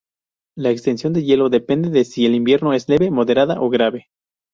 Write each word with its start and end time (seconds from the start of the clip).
La 0.57 0.71
extensión 0.71 1.13
del 1.13 1.25
hielo 1.25 1.49
depende 1.51 1.91
de 1.91 2.05
si 2.05 2.25
el 2.25 2.33
invierno 2.33 2.73
es 2.73 2.89
leve, 2.89 3.11
moderada 3.11 3.61
o 3.61 3.69
grave. 3.69 4.07